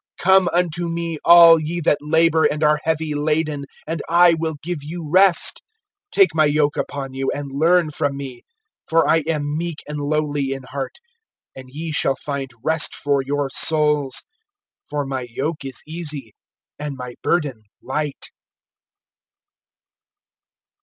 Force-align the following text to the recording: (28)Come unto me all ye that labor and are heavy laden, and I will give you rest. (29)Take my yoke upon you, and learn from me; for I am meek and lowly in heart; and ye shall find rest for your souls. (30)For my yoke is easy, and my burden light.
(28)Come 0.19 0.47
unto 0.51 0.87
me 0.87 1.19
all 1.23 1.59
ye 1.59 1.79
that 1.79 1.99
labor 2.01 2.43
and 2.45 2.63
are 2.63 2.79
heavy 2.81 3.13
laden, 3.13 3.65
and 3.85 4.01
I 4.09 4.33
will 4.33 4.55
give 4.63 4.79
you 4.81 5.07
rest. 5.07 5.61
(29)Take 6.15 6.27
my 6.33 6.45
yoke 6.45 6.75
upon 6.75 7.13
you, 7.13 7.29
and 7.35 7.51
learn 7.51 7.91
from 7.91 8.17
me; 8.17 8.41
for 8.87 9.07
I 9.07 9.17
am 9.27 9.55
meek 9.55 9.83
and 9.87 9.99
lowly 9.99 10.53
in 10.53 10.63
heart; 10.63 10.97
and 11.55 11.69
ye 11.69 11.91
shall 11.91 12.15
find 12.15 12.49
rest 12.63 12.95
for 12.95 13.21
your 13.21 13.51
souls. 13.51 14.23
(30)For 14.91 15.07
my 15.07 15.27
yoke 15.29 15.63
is 15.63 15.83
easy, 15.85 16.33
and 16.79 16.95
my 16.97 17.13
burden 17.21 17.61
light. 17.83 18.31